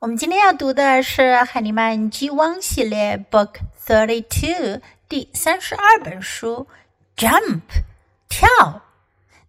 [0.00, 6.68] 我们今天要读的是海尼曼 G1 系列 Book Thirty Two 第三十二本书
[7.16, 7.62] ，Jump
[8.28, 8.48] 跳。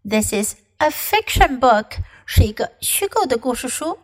[0.04, 4.00] This is a fiction book，是一个虚构的故事书。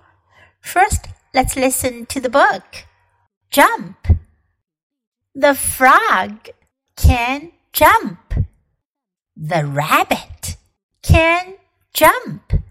[0.62, 2.86] First, let's listen to the book.
[3.50, 3.96] Jump.
[5.34, 6.52] The frog
[6.96, 8.20] can jump.
[9.36, 10.58] The rabbit
[11.02, 11.56] can
[11.92, 12.62] jump.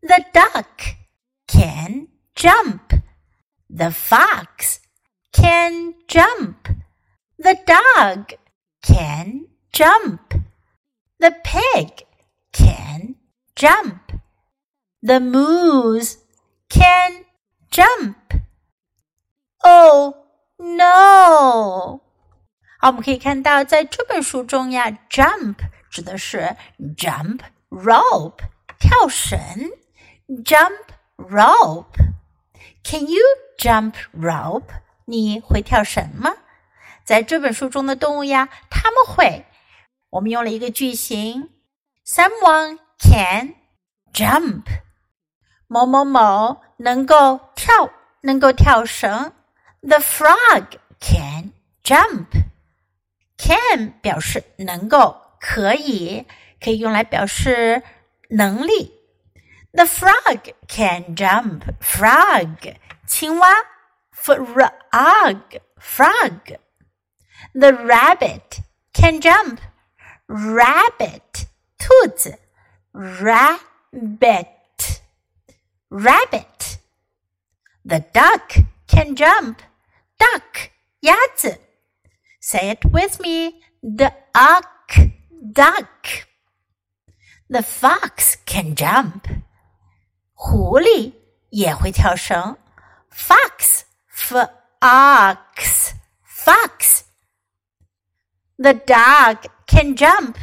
[0.00, 0.99] The duck
[2.39, 3.01] jump.
[3.69, 4.79] The fox
[5.31, 6.67] can jump.
[7.37, 8.33] The dog
[8.81, 10.33] can jump.
[11.19, 12.05] The pig
[12.53, 13.15] can
[13.55, 14.19] jump.
[15.01, 16.17] The moose
[16.69, 17.25] can
[17.69, 18.15] jump.
[19.63, 20.15] Oh
[20.57, 22.01] no!
[22.79, 25.55] 好，我们可以看到，在这本书中呀，jump
[25.89, 26.55] 指的是
[26.95, 28.43] jump rope
[28.79, 29.39] 跳绳，
[30.43, 30.85] jump
[31.17, 32.08] rope。
[32.82, 33.22] Can you
[33.58, 34.68] jump rope？
[35.06, 36.34] 你会跳绳吗？
[37.04, 39.44] 在这本书中的动物呀，他们会。
[40.10, 41.50] 我们用了一个句型
[42.06, 43.54] ：Someone can
[44.12, 44.62] jump。
[45.66, 47.90] 某某某能够跳，
[48.22, 49.32] 能够跳绳。
[49.82, 50.64] The frog
[51.00, 51.52] can
[51.82, 52.26] jump。
[53.38, 56.26] Can 表示能够，可以，
[56.62, 57.82] 可以用来表示
[58.28, 58.99] 能力。
[59.73, 61.65] The frog can jump.
[61.81, 63.65] Frog 青蛙
[64.11, 66.57] frog frog.
[67.53, 68.61] The rabbit
[68.93, 69.59] can jump.
[70.27, 72.39] Rabbit 兔子
[72.93, 74.47] rabbit
[75.89, 76.77] rabbit.
[77.83, 78.55] The duck
[78.87, 79.59] can jump.
[80.17, 80.71] Duck
[81.01, 81.59] 鸭子
[82.39, 83.61] Say it with me.
[83.83, 84.15] Duck
[85.51, 86.27] duck.
[87.49, 89.27] The fox can jump.
[90.49, 91.13] 狐狸
[91.49, 92.57] 也会跳绳，
[93.11, 95.93] fox fox
[96.27, 100.35] fox。The dog can jump，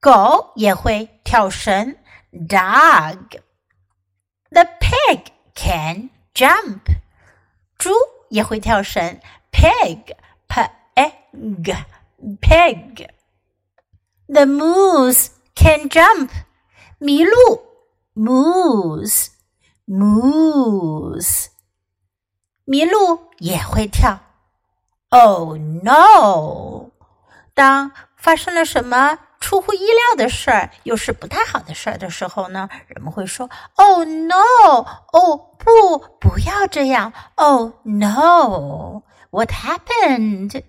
[0.00, 1.96] 狗也会跳绳，
[2.32, 6.80] dog。The pig can jump，
[7.78, 7.90] 猪
[8.30, 9.20] 也会跳绳，
[9.52, 10.16] pig
[10.48, 11.84] pig
[12.40, 16.30] pig。The moose can jump，
[16.98, 17.70] 麋鹿。
[18.12, 19.28] moose
[19.87, 21.47] moose，
[22.65, 24.19] 麋鹿也会跳。
[25.09, 26.91] Oh no！
[27.53, 32.67] 当发生了什么出乎意料的事儿，又是不太好的事儿的时候呢？
[32.87, 34.35] 人们会说：“Oh no！
[35.13, 40.63] 哦不，不要这样！Oh no！What happened？”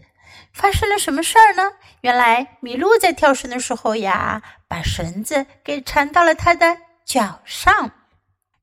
[0.52, 1.72] 发生了什么事儿呢？
[2.02, 6.76] 原来麋鹿在跳绳的时候呀，把绳子给缠到了它的。
[7.04, 7.90] 脚上。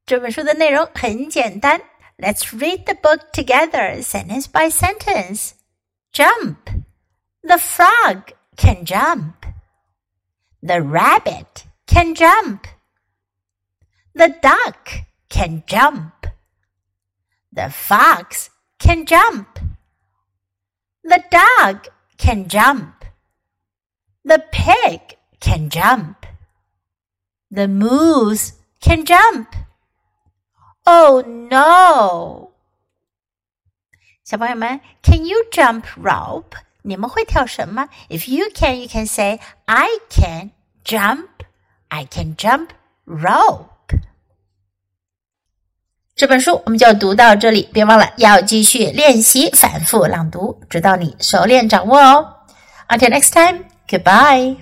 [0.07, 1.81] 这本书的内容很简单。
[2.17, 5.53] Let's read the book together, sentence by sentence.
[6.13, 6.57] Jump.
[7.43, 9.35] The frog can jump.
[10.61, 12.63] The rabbit can jump.
[14.15, 16.11] The duck can jump.
[17.53, 19.61] The fox can jump.
[21.05, 23.05] The dog can jump.
[24.25, 26.27] The pig can jump.
[27.51, 29.55] The moose can jump.
[30.85, 32.51] Oh no!
[34.25, 36.57] 小朋友们，Can you jump rope？
[36.83, 37.89] 你们会跳绳吗？
[38.09, 40.53] If you can, you can say I can
[40.85, 41.29] jump.
[41.89, 42.69] I can jump
[43.07, 43.67] rope.
[46.15, 52.35] 这本书我们就读到这里，别忘了要继续练习反复朗读，直到你熟练掌握哦。
[52.89, 54.57] Until next time, goodbye.